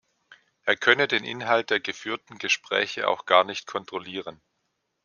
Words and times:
Er 0.63 0.75
könne 0.75 1.07
den 1.07 1.23
Inhalt 1.23 1.69
der 1.69 1.79
geführten 1.79 2.39
Gespräche 2.39 3.07
auch 3.07 3.27
gar 3.27 3.43
nicht 3.43 3.67
kontrollieren. 3.67 4.41